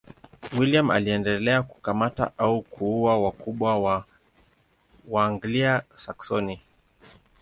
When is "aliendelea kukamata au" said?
0.91-2.61